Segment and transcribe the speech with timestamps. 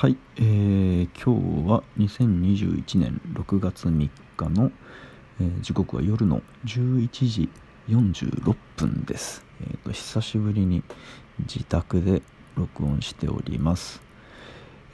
[0.00, 4.72] はい、えー、今日は2021年6月3日の、
[5.38, 7.50] えー、時刻は夜の11時
[7.86, 10.82] 46分です、えーと、久しぶりに
[11.40, 12.22] 自宅で
[12.56, 14.00] 録音しております。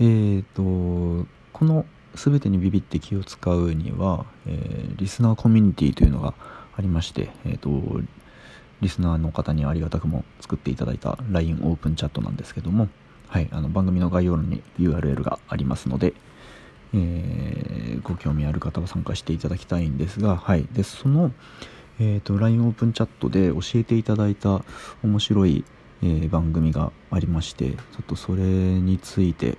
[0.00, 1.86] えーとこの
[2.16, 6.34] 全てにビビって気を使うには、えー、リスナーコミュニティというのが
[6.77, 8.00] ありましてえっ、ー、と
[8.80, 12.88] リスナーの方にありがたくも作っていただいた LINE オープンチャットなんですけども
[13.29, 16.15] はい、あの番組の概要欄に URL がありますので、
[16.95, 21.33] えー、ご興味ある方は参加していただきたいんですが、はい、でその、
[21.98, 24.65] えーと、LINE オープンチャットで教えていただいた
[25.03, 25.65] 面白い、
[26.03, 29.59] えー、番組がありましてちょっとそれについて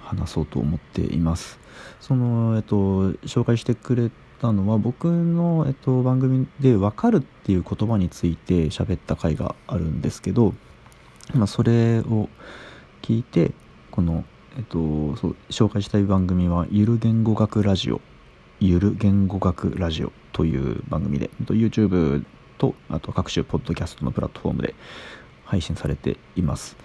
[0.00, 1.58] 話そうと思っています。
[2.00, 10.54] その、え、ー、と、紹介してくれたのは僕の、え、ー、と、番組で「分かる」っていう言葉について喋った回があるんですけど、
[11.34, 12.28] まあ、それを
[13.02, 13.52] 聞いて
[13.90, 14.24] この、
[14.56, 18.00] えっと、そう紹介したい番組は「ゆる言語学ラジオ」
[18.60, 22.24] 「ゆる言語学ラジオ」という番組で YouTube
[22.58, 24.74] とあと各種ポッドキャストのプラットフォームで
[25.48, 26.76] 配信されています。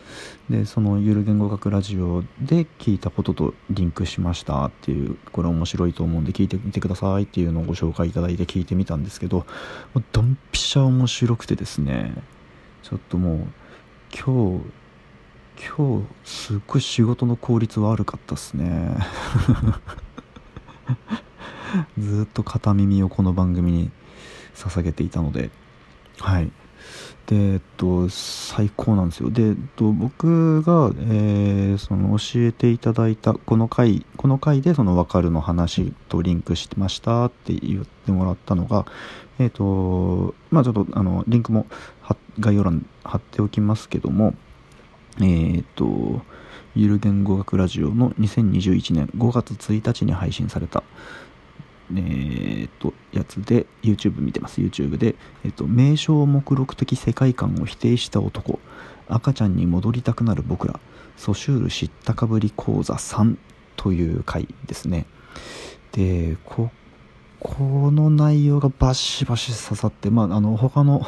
[0.50, 9.46] でそのゆる言語学ラジオで聞いたこととリンクしましたっていうこれ面白いと思うんで聞いてみてくださいっていうのをご紹介いただいて聞いてみたんですけど
[10.14, 12.14] ドンピシャ面白くてですね
[12.84, 13.38] ちょっともう
[14.14, 14.64] 今日
[15.58, 18.98] 今日すっごい仕事の効率悪かったっすね。
[21.98, 23.92] ずっと片耳をこの番組に
[24.56, 25.50] 捧げていたので。
[26.20, 26.52] はい。
[27.28, 29.30] でえっと最高なんですよ。
[29.30, 38.86] で、えっと、僕が、えー、その教えていただいたこの回この回でその「分かる」の話とリンクしてましたって言ってもらったのが
[39.40, 41.66] えっとまあちょっとあのリンクも
[42.40, 44.36] 概要欄貼っておきますけども
[45.20, 46.22] えー、っと、
[46.76, 50.84] ゆる言語学ラジオの2021年5月1日に配信された、
[51.92, 54.60] えー、っと、やつで、YouTube 見てます。
[54.60, 55.16] YouTube で、
[55.46, 58.60] えっと、名称目録的世界観を否定した男、
[59.08, 60.80] 赤ちゃんに戻りたくなる僕ら、
[61.16, 63.38] ソシュール知ったかぶり講座3
[63.76, 65.06] という回ですね。
[65.92, 66.72] で、こ、
[67.40, 71.06] この内容がバシバシ刺さって、まあ、あの、他の、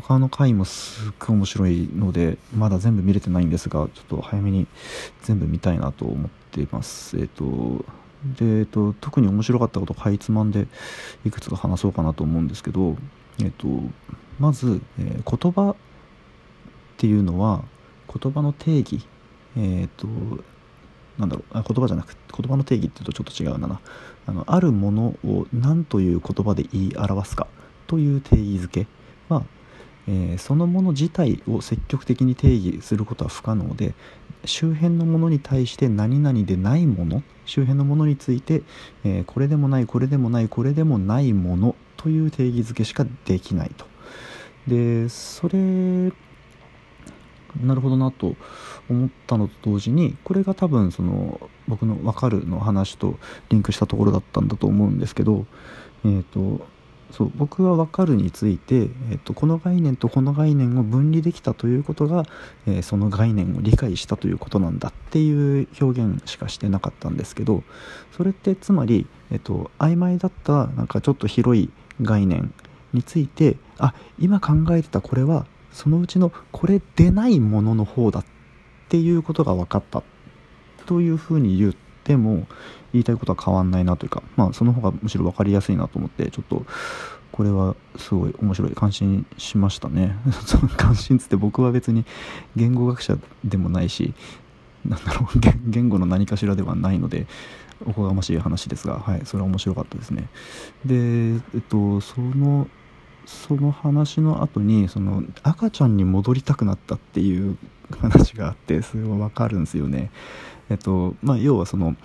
[0.00, 4.66] 他の回もすっごい面白いのでまだ全部見れてないんですがちょっと早めに
[5.22, 7.18] 全部見たいなと思っています。
[7.18, 7.84] えっ、と
[8.24, 10.66] で、えっと、特に面白かったことかいつまんで
[11.24, 12.96] いくつか話そうかなと思うんですけど、
[13.40, 13.68] えっと、
[14.38, 15.76] まず、え、言葉っ
[16.96, 17.64] ていうのは
[18.12, 19.06] 言葉の定義。
[19.56, 20.08] えっと
[21.18, 21.56] なんだろう。
[21.56, 23.80] あ言葉じゃなくて言葉の定義っていうとちょっと違うな。
[24.26, 27.46] あのあるものを何という言葉で言い表すか
[27.86, 28.86] という定義づけ
[29.28, 29.44] は
[30.06, 33.94] えー、そのもの自体を積極的に定義することは不可能で
[34.44, 38.62] 周辺のものに対して何々でないもの周辺のものについて、
[39.04, 43.86] えー、これでもないこれでもないこれでもないものという定義づけしかできないと。
[44.66, 46.12] でそれ
[47.62, 48.34] なるほどなと
[48.88, 51.38] 思ったのと同時にこれが多分その
[51.68, 53.18] 僕の「分かる」の話と
[53.50, 55.46] リンクしたところだったんだと思うんですけど、
[56.04, 56.66] えーと
[57.16, 62.24] そう僕は分かるについて、えっと、この概念とこの概念を分離できたということが、
[62.66, 67.62] えー、その概念を理解したということなんだっていう表現しかしてなかったんですけど
[68.16, 71.70] それってつまり、えっと、曖昧だったなんかちょっと広い
[72.02, 72.52] 概念
[72.92, 78.24] についてあ今考えてたこれはそのうちのこれでないものの方だっ
[78.88, 80.02] ていうことが分かった。
[80.86, 82.46] というふうに言っても
[82.92, 86.64] 言いたいことは変わんないなというか、まあ、その方がむしろ分かりやすいなと思ってちょっと
[87.32, 90.16] これはすごい面白い感心しましたね。
[90.78, 92.04] 感心つって僕は別に
[92.54, 94.14] 言語学者でもないし
[94.84, 97.26] なんだろう 言語の何かしらではないので
[97.84, 100.28] おこがましい話ですが、はい、それは面白かったですね。
[100.84, 102.68] でえっとその
[103.26, 107.56] その話の後にその赤ちゃんに戻りたくなったっていう
[107.98, 110.10] 話があってそれは分かるんですよね。
[110.70, 111.96] えっとまあ要はその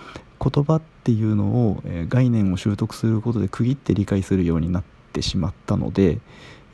[0.41, 6.19] 言葉っていうのを、え概念を習得することで区切って理解するようになってしまったので、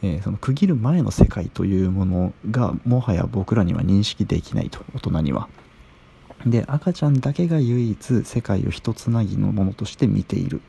[0.03, 5.49] えー、その区切る前の世界というものがもはや僕らには認識できないと大人には。
[6.45, 10.61] で赤ちゃんだけが唯一世界を一つなぎのものとして見ている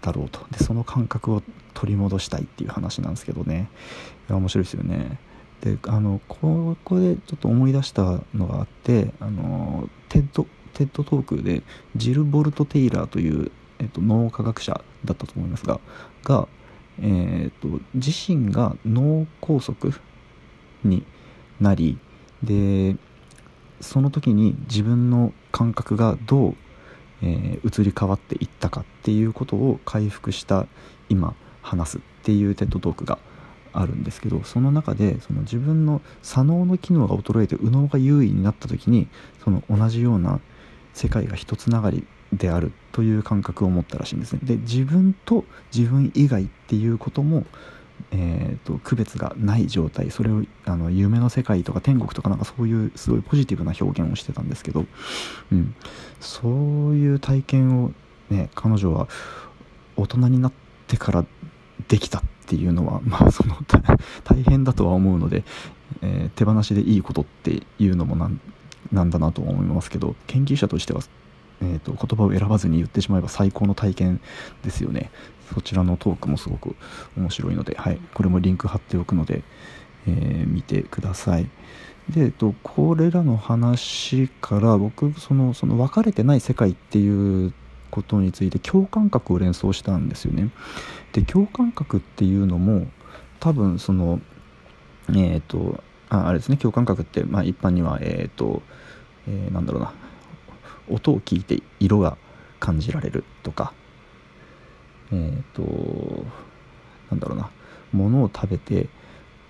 [0.00, 0.44] だろうと。
[0.50, 1.42] でその感覚を
[1.74, 3.68] 取り戻したいっていう話なんですけどね。
[4.28, 5.18] いや面白いですよね。
[5.62, 11.62] であのここでちょっと思い出したのがあってあのテッドテッドトークで
[11.94, 15.80] ジル・ボルト・テイラーという、えっと、脳科学者だったと思いますが
[16.24, 16.48] が、
[17.00, 19.92] えー、っと自身が脳梗塞
[20.84, 21.04] に
[21.60, 21.98] なり
[22.42, 22.96] で
[23.80, 26.56] その時に自分の感覚がどう、
[27.22, 30.66] えー、移り変わっていったかっていうことを回復した
[31.08, 33.18] 今話すっていうテッドトークが
[33.72, 39.08] あるんですけどその中でその自分の左脳の機能が衰えて右脳が優位になった時に
[39.44, 40.40] その同じような
[40.94, 44.40] 世界が一つながりであるという感覚を持ったらしいんですね。
[44.42, 47.44] で自分と自分以外っていうことも
[48.10, 54.86] えーと、区別がない状態それをあの夢の世界とか天国とかなんかそういうすごいポジティブな表現をしてたんですけど、
[55.52, 55.74] うん、
[56.20, 56.52] そう
[56.96, 57.92] いう体験を、
[58.28, 59.08] ね、彼女は
[59.96, 60.52] 大人になっ
[60.88, 61.24] てから
[61.88, 63.56] できたっていうのは、 まあ、その
[64.24, 65.42] 大変だとは思うので、
[66.02, 68.16] えー、手放しでいいことっていうのも
[68.92, 71.00] なんだなと思いますけど研究者としては
[71.64, 74.20] えーと、言葉を選ばずに言ってしまえば最高の体験
[74.64, 75.12] ですよね。
[75.54, 76.74] そちらのトークもすごく
[77.16, 79.44] 面白いので、はい、これもリンク貼っておくので、
[80.08, 81.48] えー、見てください。
[82.10, 87.52] で、えっと、これらの話から僕そのその分かれてない世界っていう
[87.92, 90.48] ことについて共感覚を連想したんですよね。
[91.12, 92.86] で共感覚っていうのも
[93.38, 94.18] 多分その
[95.10, 96.56] えっ、ー、とああれですね。
[96.56, 98.62] 共感覚って、まあ、一般にはえっ、ー、と、
[99.28, 99.92] えー、なんだろうな。
[100.88, 102.16] 音を聞いて色が
[102.58, 103.72] 感じられるとか
[105.12, 106.24] えっ、ー、と
[107.10, 107.50] なんだろうな。
[107.92, 108.88] 物を食べて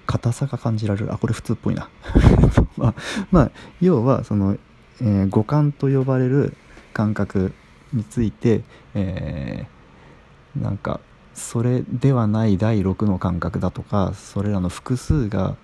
[0.06, 1.12] 硬さが感じられる。
[1.12, 1.88] あこれ普通っぽいな。
[2.76, 2.94] まあ、
[3.30, 3.50] まあ、
[3.80, 4.56] 要はその、
[5.00, 6.56] えー、五感と呼ばれる
[6.92, 7.52] 感覚
[7.92, 8.62] について、
[8.94, 11.00] えー、なんか
[11.34, 15.56] それではない第6の感覚だとかそれらの複数が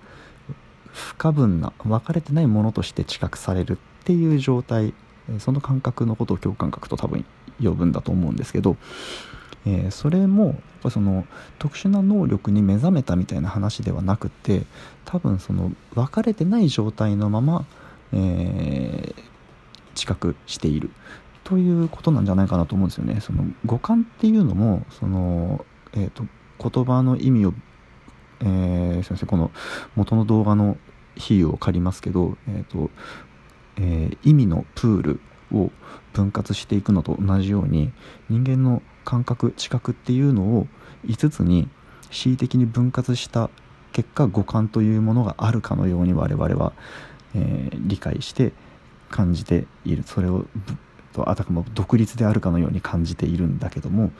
[0.91, 4.93] 不可分な分かれてないものとして知覚されるっていう状態
[5.39, 7.23] その感覚のことを共感覚と多分
[7.61, 8.77] 呼ぶんだと思うんですけど、
[9.67, 10.59] えー、それも
[10.89, 11.27] その
[11.59, 14.63] 特殊な能力に目覚めたみたいな話ではなくて
[15.05, 17.65] 多分その分かれてない状態のまま、
[18.13, 19.23] えー、
[19.93, 20.89] 知覚している。
[21.49, 23.21] ということなんじゃないかなと思うんですよね。
[23.21, 26.23] その五感っていうのもその、えーと、
[26.69, 27.53] 言葉の意味を、
[28.41, 29.49] えー、すいませんこの
[29.95, 30.77] 元の動画の
[31.15, 32.91] 比喩を借りますけど、えーと
[33.77, 35.19] えー、意味のプール
[35.51, 35.71] を
[36.13, 37.91] 分割していくのと同じように
[38.29, 40.67] 人間の感覚知覚っていうのを
[41.07, 41.67] 5つに
[42.11, 43.49] 恣意的に分割した
[43.91, 46.73] 結果五感というものがあるかのように我々は、
[47.33, 48.53] えー、理解して
[49.09, 50.45] 感じているそれを
[51.25, 54.11] あたかも独立であるかのように感じているんだけども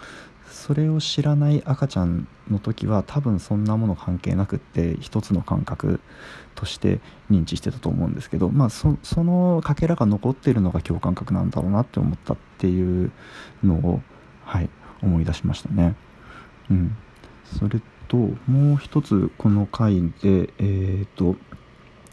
[0.50, 6.00] それを知らない赤ちゃんの時は多分そんなもの関係なくって一つの感覚
[6.56, 7.00] として
[7.30, 13.12] 認知してたと思うんですけどまあそのかけらが残っているのが共感覚なんだろうなって思ったっていう
[13.64, 14.02] のを
[14.44, 14.70] はい
[15.02, 15.96] 思い出しましたね。
[16.70, 16.96] うん、
[17.58, 21.38] それともう一つこの回でえっ、ー、と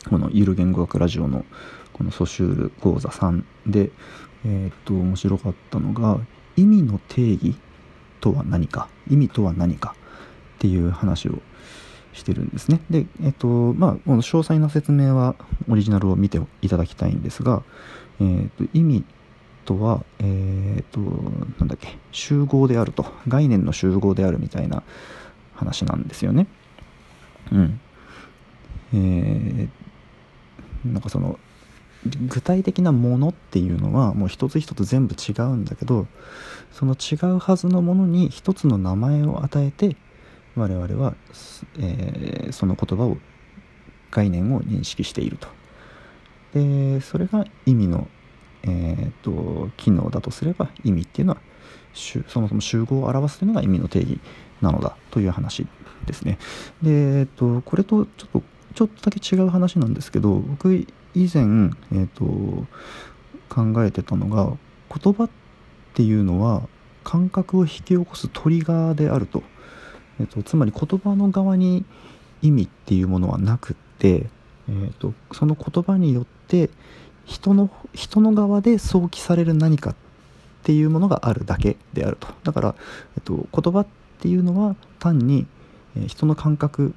[0.08, 1.44] このゆる言語学ラジオの
[1.92, 3.90] このソシュール講座3で
[4.44, 6.18] えっ、と面白かったのが
[6.56, 7.56] 意味の定義
[8.20, 9.94] とは何か意味とは何か
[10.56, 11.38] っていう話を
[12.12, 12.80] してるんですね。
[12.90, 15.34] でえっとまあこの詳細な説明は
[15.68, 17.62] オリジナルを見ていただきたいんですが、
[18.20, 19.04] えっと意味
[19.64, 23.04] とはえっとなんだっけ集合であると。
[23.28, 24.82] 概念の集合であるみたいな
[25.54, 26.46] 話なんですよね。
[27.52, 27.80] うん。
[28.94, 31.38] えー、なんかその
[32.28, 36.06] 具体的なものっていうのはもう一つ一つ全部違うんだけど
[36.72, 39.96] その違うはずのものに一つの名前を与えて
[40.56, 41.14] 我々は、
[41.78, 43.18] えー、その言葉を
[44.10, 45.48] 概念を認識していると。
[46.54, 48.08] でそれが意味の、
[48.62, 51.40] えーと、機能だとすれば意味っていうのは
[51.92, 54.20] そもそも集合を表すというのが意味の定義
[54.62, 55.66] なのだという話
[56.06, 56.38] ですね。
[56.82, 58.42] で、えーとこれとちょっと
[58.76, 60.86] ちょっとだけ違う話なんですけど僕
[61.16, 62.66] 以前、えーと、
[63.48, 64.52] 考えてたのが
[64.94, 65.30] 言葉っ
[65.94, 66.62] ていうのは
[67.04, 69.42] 感覚を引き起こすトリガーであると,、
[70.20, 71.86] えーと、つまり言葉の側に
[72.42, 74.26] 意味っていうものはなくって、
[74.68, 76.68] えーと、その言葉によって
[77.24, 79.94] 人の人の側で想起される何かっ
[80.64, 82.28] ていうものがあるだけであると。
[82.44, 82.74] だから、
[83.16, 83.86] えっと、言葉っ
[84.20, 85.46] ていうのは単に
[86.08, 86.94] 人の感覚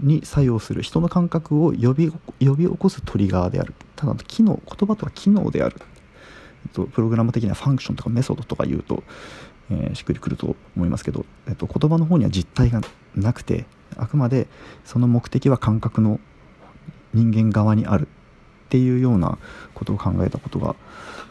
[0.00, 2.10] に作用する人の感覚を呼び
[2.40, 3.74] 呼び起こすトリガーである。
[3.94, 5.76] ただ機能言葉とは機能である、
[6.66, 9.02] えっと、プログラム的にはファンクションとかメソッドとか言うと、
[9.70, 12.80] えー、しっくりくると思いますけど、えっと、言葉の方には実体が
[13.14, 13.64] なくて
[13.96, 14.46] あくまで
[14.84, 16.20] その目的は感覚の
[17.14, 18.08] 人間側にある
[18.66, 19.38] っていうような
[19.74, 20.74] ことを考えたことが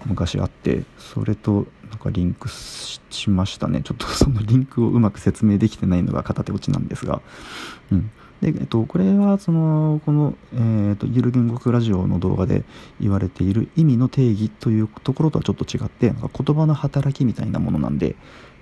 [0.06, 3.82] 昔あってそれとなんかリンクしましたね。
[3.84, 7.22] ちょっとそのリンクをうまく説明できてないのが片手落ちなんですが、
[7.92, 8.12] うん、
[8.52, 12.64] で、えっと、これはそのこの、えーと、ゆる言語学ラジオの動画で
[13.02, 18.16] 言われている意味の定義というところとはちょっと違ってなんか言葉の働きみたいなものなんで、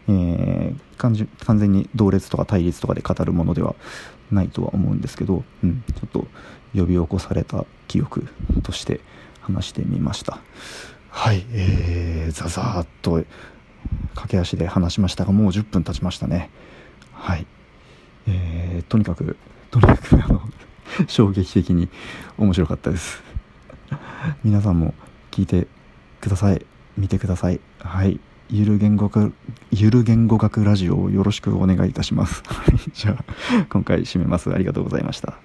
[0.07, 3.75] えー、完全に同列とか対立とかで語るものでは
[4.31, 6.27] ないとは思うんですけど、うん、ちょっと
[6.73, 8.27] 呼び起こされた記憶
[8.63, 9.01] として
[9.41, 10.39] 話してみました。
[11.09, 13.23] はいえー、ザザーっと
[14.15, 16.49] 駆け足で話しましたがもう10分経ちましたね。
[17.11, 17.45] はい
[18.27, 19.35] えー、とにかく
[19.73, 20.41] とにかくあの
[21.07, 21.89] 衝撃的に
[22.37, 23.23] 面白かったです。
[24.43, 24.93] 皆さんも
[25.31, 25.65] 聞いて
[26.21, 26.63] ください。
[26.95, 27.59] 見てください。
[27.79, 28.19] はい。
[28.51, 29.33] ゆる言語学
[29.71, 32.43] ゆる言語学ラジオをよろしくお願いいたします。
[32.93, 34.53] じゃあ今回締めます。
[34.53, 35.39] ありがとうございました。